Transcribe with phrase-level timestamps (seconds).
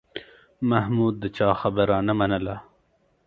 [0.69, 2.55] محمود د چا خبره نه منله.